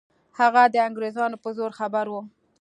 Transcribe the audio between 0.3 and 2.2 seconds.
هغه د انګریزانو په زور خبر